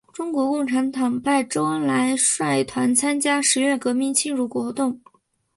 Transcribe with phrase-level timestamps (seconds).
[0.13, 4.99] 中国共产党派周恩来率团参加十月革命庆祝活动。